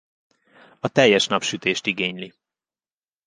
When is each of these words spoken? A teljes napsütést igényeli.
A 0.79 0.87
teljes 0.87 1.27
napsütést 1.27 1.85
igényeli. 1.85 2.33